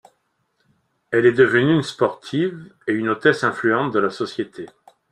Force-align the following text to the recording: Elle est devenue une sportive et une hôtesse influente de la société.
Elle 1.11 1.27
est 1.27 1.31
devenue 1.31 1.75
une 1.75 1.83
sportive 1.83 2.73
et 2.87 2.91
une 2.91 3.07
hôtesse 3.09 3.43
influente 3.43 3.93
de 3.93 3.99
la 3.99 4.09
société. 4.09 4.65